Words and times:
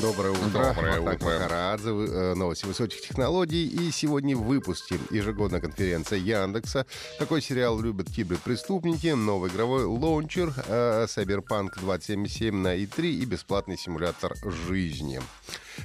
Доброе 0.00 0.32
утро. 0.32 0.74
Доброе 0.74 1.00
Махтаг 1.00 1.22
утро. 1.22 1.38
Махарадзе, 1.38 1.90
э, 1.90 2.34
новости 2.34 2.66
высоких 2.66 3.00
технологий. 3.00 3.66
И 3.66 3.92
сегодня 3.92 4.36
в 4.36 4.42
выпуске 4.42 4.98
ежегодная 5.10 5.60
конференция 5.60 6.18
Яндекса. 6.18 6.84
Какой 7.18 7.40
сериал 7.40 7.80
любят 7.80 8.10
киберпреступники? 8.10 9.08
Новый 9.08 9.50
игровой 9.50 9.84
лаунчер 9.84 10.52
э, 10.66 11.06
Cyberpunk 11.06 11.78
2077 11.80 12.56
на 12.56 12.76
i3 12.76 13.08
и 13.08 13.24
бесплатный 13.24 13.78
симулятор 13.78 14.34
жизни. 14.66 15.20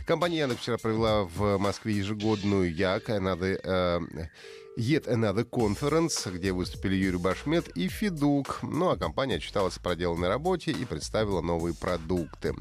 Компания 0.07 0.39
Яндекс 0.39 0.61
вчера 0.61 0.77
провела 0.77 1.23
в 1.25 1.59
Москве 1.59 1.93
ежегодную 1.93 2.73
ЯК. 2.73 3.09
Надо 3.19 3.45
э, 3.45 3.99
Yet 4.79 5.07
Another 5.07 5.43
Conference, 5.43 6.31
где 6.31 6.53
выступили 6.53 6.95
Юрий 6.95 7.17
Башмет 7.17 7.67
и 7.75 7.89
Федук. 7.89 8.59
Ну 8.61 8.89
а 8.89 8.95
компания 8.95 9.35
отчиталась 9.35 9.75
о 9.75 9.81
проделанной 9.81 10.29
работе 10.29 10.71
и 10.71 10.85
представила 10.85 11.41
новые 11.41 11.75
продукты. 11.75 12.55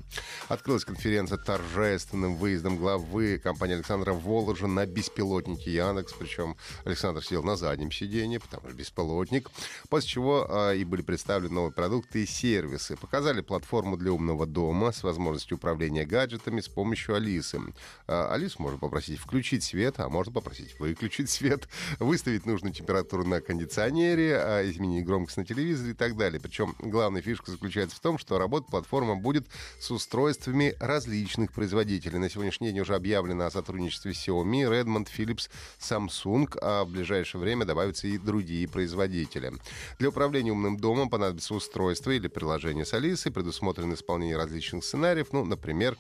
Открылась 0.49 0.85
конференция 0.85 1.39
торжественным 1.39 2.35
выездом 2.35 2.77
главы 2.77 3.39
компании 3.39 3.77
Александра 3.77 4.15
Воложа 4.15 4.67
на 4.67 4.85
беспилотнике 4.85 5.73
Яндекс. 5.73 6.13
Причем 6.15 6.57
Александр 6.85 7.23
сидел 7.23 7.45
на 7.45 7.55
заднем 7.55 7.93
сиденье, 7.93 8.41
потому 8.41 8.69
что 8.69 8.77
беспилотник. 8.77 9.49
После 9.89 10.09
чего 10.09 10.45
а, 10.51 10.73
и 10.73 10.83
были 10.83 11.03
представлены 11.03 11.55
новые 11.55 11.73
продукты 11.73 12.25
и 12.25 12.27
сервисы. 12.27 12.97
Показали 12.97 13.43
платформу 13.43 13.97
для 13.97 14.11
умного 14.11 14.45
дома 14.45 14.91
с 14.91 15.05
возможностью 15.05 15.57
управления 15.57 16.05
гаджетами 16.05 16.63
с 16.63 16.69
помощью 16.69 17.15
Алисы. 17.15 17.61
А, 18.09 18.35
Алису 18.35 18.61
можно 18.61 18.79
попросить 18.81 19.21
включить 19.21 19.63
свет, 19.63 20.01
а 20.01 20.09
можно 20.09 20.33
попросить 20.33 20.81
выключить 20.81 21.31
свет, 21.31 21.69
выставить 22.09 22.47
нужную 22.47 22.73
температуру 22.73 23.25
на 23.27 23.43
кондиционере, 23.43 24.39
а, 24.39 24.71
изменить 24.71 25.05
громкость 25.05 25.37
на 25.37 25.45
телевизоре 25.45 25.91
и 25.91 25.95
так 25.95 26.17
далее. 26.17 26.41
Причем 26.41 26.75
главная 26.79 27.21
фишка 27.21 27.51
заключается 27.51 27.97
в 27.97 28.01
том, 28.01 28.17
что 28.17 28.39
работать 28.39 28.71
платформа 28.71 29.15
будет 29.15 29.47
с 29.79 29.91
устройствами 29.91 30.75
различных 30.81 31.53
производителей. 31.53 32.19
На 32.19 32.31
сегодняшний 32.31 32.69
день 32.69 32.81
уже 32.81 32.95
объявлено 32.95 33.45
о 33.45 33.51
сотрудничестве 33.51 34.13
Xiaomi, 34.13 34.63
Redmond, 34.71 35.09
Philips, 35.15 35.51
Samsung, 35.79 36.59
а 36.63 36.85
в 36.85 36.89
ближайшее 36.89 37.43
время 37.43 37.67
добавятся 37.67 38.09
и 38.09 38.17
другие 38.17 38.67
производители. 38.67 39.53
Для 39.99 40.09
управления 40.09 40.53
умным 40.53 40.79
домом 40.79 41.11
понадобится 41.11 41.55
устройство 41.55 42.11
или 42.13 42.29
приложение 42.29 42.87
с 42.87 42.95
Алисой, 42.95 43.33
предусмотрено 43.33 43.93
исполнение 43.93 44.39
различных 44.39 44.83
сценариев, 44.83 45.29
ну, 45.33 45.45
например, 45.45 45.99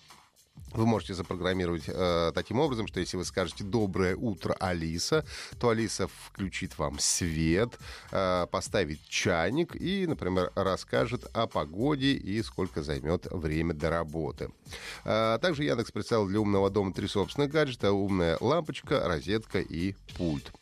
вы 0.72 0.86
можете 0.86 1.14
запрограммировать 1.14 1.84
э, 1.86 2.32
таким 2.34 2.60
образом, 2.60 2.86
что 2.86 3.00
если 3.00 3.16
вы 3.16 3.24
скажете 3.24 3.64
«Доброе 3.64 4.16
утро, 4.16 4.54
Алиса», 4.60 5.24
то 5.58 5.70
Алиса 5.70 6.08
включит 6.08 6.78
вам 6.78 6.98
свет, 6.98 7.78
э, 8.10 8.46
поставит 8.50 9.00
чайник 9.08 9.76
и, 9.76 10.06
например, 10.06 10.52
расскажет 10.54 11.24
о 11.32 11.46
погоде 11.46 12.12
и 12.12 12.42
сколько 12.42 12.82
займет 12.82 13.26
время 13.30 13.74
до 13.74 13.90
работы. 13.90 14.50
Э, 15.04 15.38
также 15.40 15.64
Яндекс 15.64 15.92
представил 15.92 16.26
для 16.26 16.40
умного 16.40 16.70
дома 16.70 16.92
три 16.92 17.08
собственных 17.08 17.50
гаджета. 17.50 17.92
Умная 17.92 18.36
лампочка, 18.40 19.06
розетка 19.06 19.60
и 19.60 19.94
пульт. 20.16 20.52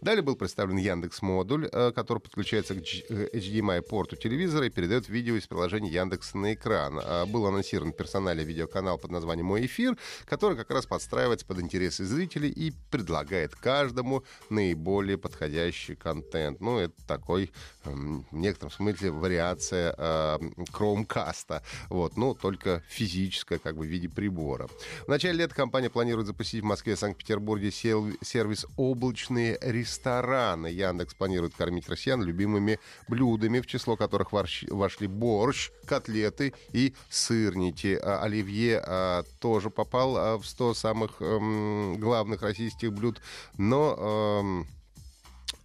Далее 0.00 0.22
был 0.22 0.36
представлен 0.36 0.76
Яндекс 0.76 1.22
модуль, 1.22 1.68
э, 1.70 1.92
который 1.92 2.18
подключается 2.18 2.74
к 2.74 2.78
э, 2.78 3.28
HDMI 3.32 3.82
порту 3.82 4.16
телевизора 4.16 4.66
и 4.66 4.70
передает 4.70 5.08
видео 5.08 5.36
из 5.36 5.46
приложения 5.46 5.90
Яндекс 5.90 6.34
на 6.34 6.54
экран. 6.54 7.00
А, 7.02 7.26
Был 7.26 7.46
анонсирован 7.46 7.92
персональный 7.92 8.44
видеоканал 8.44 8.98
под 8.98 9.10
названием 9.10 9.50
«Мой 9.56 9.64
эфир», 9.64 9.96
который 10.26 10.54
как 10.54 10.70
раз 10.70 10.84
подстраивается 10.84 11.46
под 11.46 11.60
интересы 11.60 12.04
зрителей 12.04 12.50
и 12.50 12.74
предлагает 12.90 13.54
каждому 13.54 14.22
наиболее 14.50 15.16
подходящий 15.16 15.94
контент. 15.94 16.60
Ну, 16.60 16.78
это 16.78 16.94
такой, 17.06 17.50
эм, 17.86 18.26
в 18.30 18.36
некотором 18.36 18.70
смысле, 18.70 19.12
вариация 19.12 19.94
э, 19.96 20.38
Chromecast. 20.74 21.62
Вот, 21.88 22.18
ну, 22.18 22.34
только 22.34 22.82
физическая, 22.86 23.58
как 23.58 23.78
бы, 23.78 23.86
в 23.86 23.88
виде 23.88 24.10
прибора. 24.10 24.68
В 25.06 25.08
начале 25.08 25.38
лета 25.38 25.54
компания 25.54 25.88
планирует 25.88 26.26
запустить 26.26 26.60
в 26.60 26.66
Москве 26.66 26.92
и 26.92 26.96
Санкт-Петербурге 26.96 27.70
сервис 27.70 28.66
«Облачные 28.76 29.56
рестораны». 29.62 30.66
Яндекс 30.66 31.14
планирует 31.14 31.54
кормить 31.54 31.88
россиян 31.88 32.22
любимыми 32.22 32.78
блюдами, 33.08 33.60
в 33.60 33.66
число 33.66 33.96
которых 33.96 34.32
вошли 34.32 35.06
борщ, 35.06 35.70
котлеты 35.86 36.52
и 36.72 36.92
сырники. 37.08 37.98
А 38.02 38.22
Оливье 38.22 38.82
а, 38.84 39.24
тоже 39.46 39.70
попал 39.70 40.16
а, 40.16 40.38
в 40.38 40.44
100 40.44 40.74
самых 40.74 41.22
эм, 41.22 41.98
главных 42.00 42.42
российских 42.42 42.92
блюд, 42.92 43.20
но... 43.56 44.64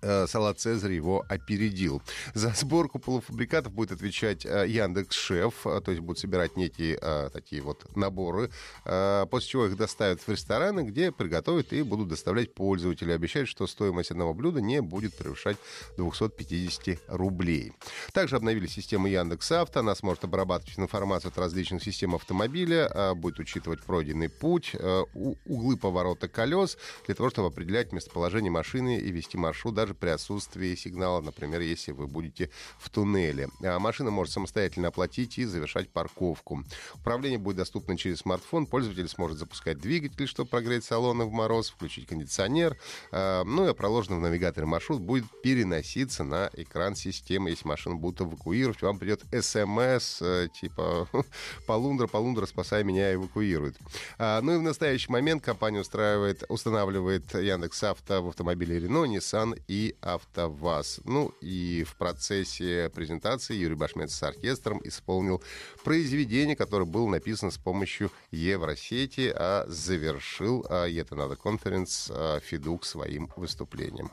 э, 0.02 0.28
салат 0.28 0.60
Цезарь 0.60 0.94
его 0.94 1.26
опередил. 1.28 2.02
За 2.34 2.50
сборку 2.50 3.00
полуфабрикатов 3.00 3.74
будет 3.74 3.92
отвечать 3.92 4.46
э, 4.46 4.66
Яндекс 4.68 5.16
Шеф, 5.16 5.66
э, 5.66 5.82
то 5.82 5.92
есть 5.92 6.02
будут 6.02 6.20
собирать 6.20 6.56
некие 6.56 7.00
такие 7.34 7.62
вот 7.62 7.96
наборы, 7.96 8.50
после 8.84 9.50
чего 9.50 9.66
их 9.66 9.78
доставят 9.78 10.22
в 10.22 10.30
рестораны, 10.30 10.82
где 10.82 11.12
приготовят 11.12 11.74
и 11.74 11.82
будут 11.84 12.10
доставлять 12.10 12.54
пользователю. 12.54 13.14
Обещают, 13.14 13.50
что 13.50 13.68
стоимость 13.68 14.12
одного 14.12 14.34
блюда 14.34 14.62
не 14.62 14.82
будет 14.82 15.16
превышать 15.16 15.58
250 15.98 17.00
рублей. 17.08 17.74
Также 18.14 18.36
обновили 18.36 18.68
систему 18.68 19.08
Яндекс 19.08 19.52
Авто, 19.52 19.80
она 19.80 19.96
сможет 19.96 20.24
обрабатывать 20.24 20.78
информацию 20.80 21.30
от 21.30 21.38
различных 21.38 21.84
систем 21.84 22.16
автомобиля, 22.16 23.14
будет 23.16 23.40
учитывать 23.40 23.84
пройденный 23.84 24.30
путь, 24.30 24.76
углы 25.14 25.78
поворота 25.78 26.28
колес, 26.28 26.78
для 27.06 27.16
того, 27.16 27.30
чтобы 27.30 27.48
определять 27.50 27.92
местоположение 27.92 28.52
машины 28.52 28.98
и 28.98 29.12
вести 29.12 29.38
маршрут 29.38 29.76
даже 29.76 29.91
при 29.94 30.10
отсутствии 30.10 30.76
сигнала, 30.76 31.22
например, 31.22 31.62
если 31.62 31.92
вы 31.92 32.08
будете 32.08 32.50
в 32.80 32.90
туннеле. 32.90 33.50
А 33.64 33.80
машина 33.80 34.12
может 34.12 34.34
самостоятельно 34.34 34.90
оплатить 34.90 35.38
и 35.38 35.46
завершать 35.46 35.90
парковку. 35.90 36.64
Управление 36.96 37.40
будет 37.40 37.58
доступно 37.58 37.98
через 37.98 38.20
смартфон. 38.20 38.66
Пользователь 38.66 39.08
сможет 39.08 39.38
запускать 39.38 39.80
двигатель, 39.80 40.28
чтобы 40.28 40.50
прогреть 40.50 40.84
салоны 40.84 41.26
в 41.26 41.32
мороз, 41.32 41.70
включить 41.70 42.08
кондиционер. 42.08 42.78
А, 43.12 43.44
Ну 43.44 43.70
и 43.70 43.74
проложенный 43.74 44.18
в 44.18 44.22
навигаторе 44.22 44.66
маршрут 44.66 45.02
будет 45.02 45.26
переноситься 45.42 46.24
на 46.24 46.50
экран 46.54 46.96
системы. 46.96 47.50
Если 47.50 47.68
машину 47.68 47.98
будут 47.98 48.22
эвакуировать, 48.22 48.82
вам 48.82 49.00
придет 49.00 49.24
смс 49.42 50.22
э, 50.22 50.48
типа 50.54 51.08
«Полундра, 51.68 52.08
Полундра, 52.08 52.46
спасай 52.46 52.84
меня, 52.84 53.14
эвакуирует». 53.14 53.78
А, 54.18 54.42
Ну 54.42 54.56
и 54.56 54.58
в 54.58 54.62
настоящий 54.62 55.12
момент 55.12 55.44
компания 55.44 55.80
устраивает, 55.80 56.44
устанавливает 56.50 57.34
Яндекс 57.34 57.84
Авто 57.84 58.22
в 58.22 58.28
автомобиле 58.30 58.80
Renault, 58.80 59.08
Nissan 59.08 59.60
и 59.68 59.81
АвтоВАЗ. 60.02 61.02
Ну 61.06 61.34
и 61.42 61.84
в 61.88 61.96
процессе 61.96 62.90
презентации 62.94 63.56
Юрий 63.56 63.76
Башмет 63.76 64.12
с 64.12 64.24
оркестром 64.24 64.82
исполнил 64.84 65.42
произведение, 65.84 66.56
которое 66.56 66.86
было 66.86 67.08
написано 67.10 67.52
с 67.52 67.58
помощью 67.58 68.12
Евросети, 68.32 69.34
а 69.36 69.66
завершил 69.68 70.66
а, 70.70 70.88
Yet 70.88 71.10
Another 71.10 71.38
Conference 71.38 72.12
а, 72.14 72.40
Федук 72.40 72.86
своим 72.86 73.30
выступлением. 73.36 74.12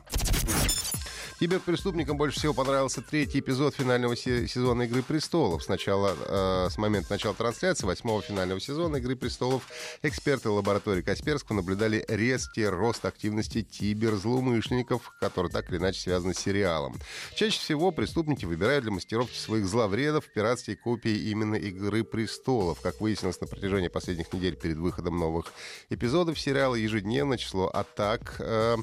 Киберпреступникам 1.39 2.17
больше 2.17 2.37
всего 2.37 2.53
понравился 2.53 3.01
третий 3.01 3.39
эпизод 3.39 3.73
финального 3.73 4.17
се- 4.17 4.45
сезона 4.45 4.81
«Игры 4.81 5.01
престолов». 5.01 5.63
Сначала, 5.63 6.13
э, 6.19 6.67
с 6.69 6.77
момента 6.77 7.13
начала 7.13 7.33
трансляции 7.33 7.87
восьмого 7.87 8.21
финального 8.21 8.59
сезона 8.59 8.97
«Игры 8.97 9.15
престолов» 9.15 9.63
эксперты 10.01 10.49
лаборатории 10.49 11.01
Касперского 11.01 11.55
наблюдали 11.55 12.03
резкий 12.09 12.65
рост 12.65 13.05
активности 13.05 13.61
киберзлоумышленников, 13.61 15.13
которые 15.21 15.49
так 15.49 15.69
или 15.69 15.77
иначе 15.77 16.01
связаны 16.01 16.33
с 16.33 16.39
сериалом. 16.39 16.99
Чаще 17.35 17.57
всего 17.57 17.91
преступники 17.91 18.43
выбирают 18.43 18.83
для 18.83 18.91
мастеровки 18.91 19.37
своих 19.37 19.65
зловредов 19.65 20.25
пиратские 20.33 20.75
копии 20.75 21.29
именно 21.31 21.55
«Игры 21.55 22.03
престолов». 22.03 22.81
Как 22.81 22.99
выяснилось 22.99 23.39
на 23.39 23.47
протяжении 23.47 23.87
последних 23.87 24.33
недель 24.33 24.57
перед 24.57 24.75
выходом 24.75 25.17
новых 25.17 25.53
эпизодов 25.89 26.37
сериала, 26.37 26.75
ежедневно 26.75 27.37
число 27.37 27.69
атак 27.69 28.35
э, 28.39 28.75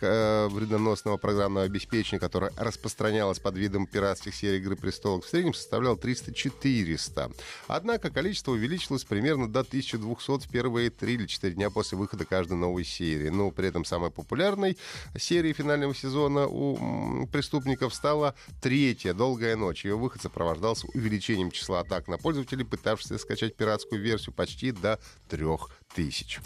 э, 0.00 0.46
вредоносного 0.48 1.16
программного 1.16 1.66
обеспечения, 1.66 2.03
которое 2.18 2.52
распространялось 2.56 3.38
под 3.38 3.56
видом 3.56 3.86
пиратских 3.86 4.34
серий 4.34 4.58
«Игры 4.58 4.76
престолов», 4.76 5.24
в 5.24 5.28
среднем 5.28 5.54
составляло 5.54 5.96
300-400. 5.96 7.34
Однако 7.66 8.10
количество 8.10 8.52
увеличилось 8.52 9.04
примерно 9.04 9.50
до 9.50 9.60
1200 9.60 10.46
в 10.46 10.50
первые 10.50 10.90
3 10.90 11.14
или 11.14 11.26
4 11.26 11.54
дня 11.54 11.70
после 11.70 11.98
выхода 11.98 12.24
каждой 12.24 12.56
новой 12.56 12.84
серии. 12.84 13.28
Но 13.28 13.50
при 13.50 13.68
этом 13.68 13.84
самой 13.84 14.10
популярной 14.10 14.76
серией 15.16 15.54
финального 15.54 15.94
сезона 15.94 16.46
у 16.46 17.26
преступников 17.26 17.94
стала 17.94 18.34
третья 18.60 19.14
«Долгая 19.14 19.56
ночь». 19.56 19.84
Ее 19.84 19.96
выход 19.96 20.22
сопровождался 20.22 20.86
увеличением 20.94 21.50
числа 21.50 21.80
атак 21.80 22.08
на 22.08 22.18
пользователей, 22.18 22.64
пытавшихся 22.64 23.18
скачать 23.18 23.56
пиратскую 23.56 24.00
версию 24.00 24.34
почти 24.34 24.72
до 24.72 24.98
3000. 25.28 26.40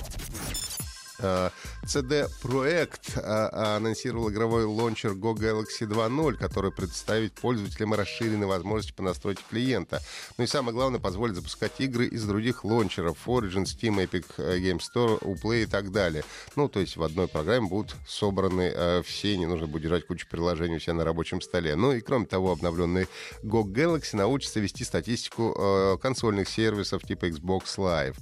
CD 1.18 2.28
Projekt 2.42 3.18
анонсировал 3.20 4.30
игровой 4.30 4.64
лончер 4.64 5.12
Go 5.12 5.34
Galaxy 5.34 5.86
2.0, 5.86 6.34
который 6.34 6.72
представит 6.72 7.32
пользователям 7.34 7.94
расширенные 7.94 8.46
возможности 8.46 8.92
по 8.92 9.02
настройке 9.02 9.42
клиента. 9.48 10.00
Ну 10.36 10.44
и 10.44 10.46
самое 10.46 10.74
главное, 10.74 11.00
позволит 11.00 11.36
запускать 11.36 11.72
игры 11.78 12.06
из 12.06 12.24
других 12.24 12.64
лончеров 12.64 13.26
Origin, 13.26 13.64
Steam, 13.64 14.02
Epic 14.04 14.26
Game 14.36 14.80
Store, 14.80 15.18
Uplay 15.20 15.64
и 15.64 15.66
так 15.66 15.90
далее. 15.92 16.24
Ну, 16.56 16.68
то 16.68 16.80
есть 16.80 16.96
в 16.96 17.02
одной 17.02 17.28
программе 17.28 17.68
будут 17.68 17.96
собраны 18.06 18.72
э, 18.74 19.02
все, 19.04 19.36
не 19.36 19.46
нужно 19.46 19.66
будет 19.66 19.82
держать 19.82 20.06
кучу 20.06 20.26
приложений 20.28 20.76
у 20.76 20.80
себя 20.80 20.94
на 20.94 21.04
рабочем 21.04 21.40
столе. 21.40 21.76
Ну 21.76 21.92
и 21.92 22.00
кроме 22.00 22.26
того, 22.26 22.52
обновленный 22.52 23.08
Go 23.42 23.62
Galaxy 23.64 24.16
научится 24.16 24.60
вести 24.60 24.84
статистику 24.84 25.54
э, 25.56 25.98
консольных 26.00 26.48
сервисов 26.48 27.02
типа 27.02 27.26
Xbox 27.26 27.76
Live. 27.76 28.16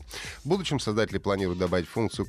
В 0.44 0.48
будущем 0.48 0.78
создатели 0.81 1.19
планируют 1.19 1.58
добавить 1.58 1.88
функцию 1.88 2.26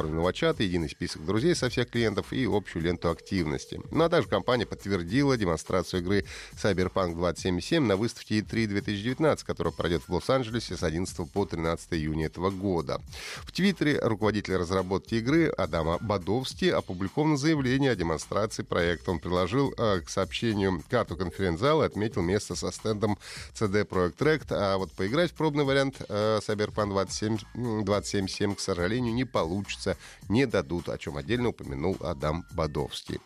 кросс-платформенного 0.00 0.32
чата, 0.32 0.62
единый 0.62 0.88
список 0.88 1.24
друзей 1.24 1.54
со 1.54 1.68
всех 1.68 1.90
клиентов 1.90 2.32
и 2.32 2.46
общую 2.46 2.82
ленту 2.82 3.10
активности. 3.10 3.80
Ну 3.90 4.04
а 4.04 4.08
также 4.08 4.28
компания 4.28 4.66
подтвердила 4.66 5.36
демонстрацию 5.36 6.00
игры 6.00 6.24
Cyberpunk 6.52 7.14
2077 7.14 7.84
на 7.84 7.96
выставке 7.96 8.40
E3 8.40 8.66
2019, 8.66 9.44
которая 9.44 9.72
пройдет 9.72 10.02
в 10.06 10.12
Лос-Анджелесе 10.12 10.76
с 10.76 10.82
11 10.82 11.30
по 11.30 11.44
13 11.44 11.92
июня 11.94 12.26
этого 12.26 12.50
года. 12.50 13.00
В 13.42 13.52
Твиттере 13.52 13.98
руководитель 14.00 14.56
разработки 14.56 15.16
игры 15.16 15.48
Адама 15.48 15.98
Бадовский 16.00 16.70
опубликовано 16.70 17.36
заявление 17.36 17.92
о 17.92 17.96
демонстрации 17.96 18.62
проекта. 18.62 19.10
Он 19.10 19.18
приложил 19.18 19.74
э, 19.76 20.00
к 20.00 20.08
сообщению 20.08 20.82
карту 20.88 21.16
конференц-зала 21.16 21.84
и 21.84 21.86
отметил 21.86 22.22
место 22.22 22.54
со 22.54 22.70
стендом 22.70 23.18
CD 23.54 23.86
Projekt 23.86 24.18
Red. 24.18 24.46
А 24.50 24.78
вот 24.78 24.92
поиграть 24.92 25.30
в 25.30 25.34
пробный 25.34 25.64
вариант 25.64 25.96
э, 26.08 26.40
Cyberpunk 26.46 26.88
27, 26.90 27.38
277, 27.84 28.54
к 28.54 28.60
сожалению, 28.60 29.14
не 29.14 29.24
получится, 29.24 29.89
не 30.28 30.46
дадут, 30.46 30.88
о 30.88 30.98
чем 30.98 31.16
отдельно 31.16 31.48
упомянул 31.48 31.96
Адам 32.00 32.44
Бадовский. 32.52 33.20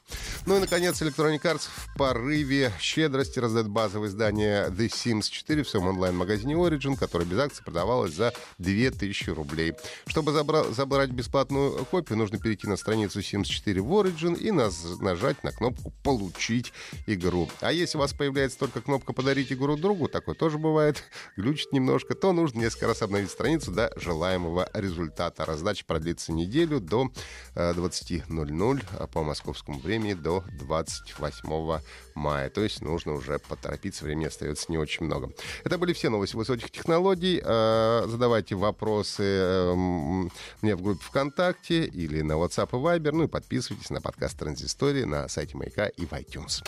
Ну 0.46 0.56
и, 0.56 0.60
наконец, 0.60 1.00
Electronic 1.00 1.42
Arts 1.42 1.68
в 1.68 1.96
порыве 1.96 2.72
щедрости 2.80 3.38
раздает 3.38 3.68
базовое 3.68 4.08
издание 4.08 4.66
The 4.68 4.88
Sims 4.88 5.30
4 5.30 5.62
в 5.62 5.68
своем 5.68 5.86
онлайн-магазине 5.88 6.54
Origin, 6.54 6.96
которое 6.96 7.24
без 7.24 7.38
акций 7.38 7.64
продавалось 7.64 8.14
за 8.14 8.32
2000 8.58 9.30
рублей. 9.30 9.74
Чтобы 10.06 10.32
забра- 10.32 10.72
забрать 10.72 11.10
бесплатную 11.10 11.84
копию, 11.86 12.18
нужно 12.18 12.38
перейти 12.38 12.66
на 12.66 12.76
страницу 12.76 13.20
Sims 13.20 13.44
4 13.44 13.80
в 13.80 13.92
Origin 13.92 14.38
и 14.38 14.48
наз- 14.50 15.00
нажать 15.02 15.42
на 15.44 15.52
кнопку 15.52 15.92
«Получить 16.02 16.72
игру». 17.06 17.48
А 17.60 17.72
если 17.72 17.96
у 17.98 18.00
вас 18.00 18.12
появляется 18.12 18.58
только 18.58 18.80
кнопка 18.80 19.12
«Подарить 19.12 19.52
игру 19.52 19.76
другу», 19.76 20.08
такое 20.08 20.34
тоже 20.34 20.58
бывает, 20.58 21.02
глючит 21.36 21.72
немножко, 21.72 22.14
то 22.14 22.32
нужно 22.32 22.60
несколько 22.60 22.86
раз 22.86 23.02
обновить 23.02 23.30
страницу 23.30 23.70
до 23.72 23.92
желаемого 23.96 24.68
результата. 24.74 25.44
Раздача 25.44 25.84
продлится 25.86 26.32
неделю 26.32 26.53
до 26.62 27.10
20.00 27.54 28.84
э, 28.92 29.06
по 29.08 29.22
московскому 29.22 29.78
времени 29.78 30.14
до 30.14 30.44
28 30.58 31.80
мая. 32.14 32.50
То 32.50 32.62
есть 32.62 32.82
нужно 32.82 33.12
уже 33.12 33.38
поторопиться, 33.38 34.04
времени 34.04 34.26
остается 34.26 34.70
не 34.70 34.78
очень 34.78 35.06
много. 35.06 35.30
Это 35.64 35.78
были 35.78 35.92
все 35.92 36.08
новости 36.08 36.36
высоких 36.36 36.70
технологий. 36.70 37.40
Э, 37.44 38.04
задавайте 38.06 38.54
вопросы 38.54 39.22
эм, 39.22 40.30
мне 40.62 40.76
в 40.76 40.82
группе 40.82 41.02
ВКонтакте 41.04 41.84
или 41.84 42.22
на 42.22 42.34
WhatsApp 42.34 42.68
и 42.72 42.76
Viber. 42.76 43.12
Ну 43.12 43.24
и 43.24 43.28
подписывайтесь 43.28 43.90
на 43.90 44.00
подкаст 44.00 44.38
Транзистории 44.38 45.04
на 45.04 45.28
сайте 45.28 45.56
Маяка 45.56 45.86
и 45.86 46.06
в 46.06 46.12
iTunes. 46.12 46.62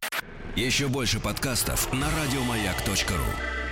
Еще 0.57 0.89
больше 0.89 1.21
подкастов 1.21 1.93
на 1.93 2.09
радиомаяк.ру 2.11 3.66